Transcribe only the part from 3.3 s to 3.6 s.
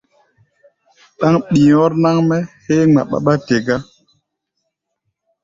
te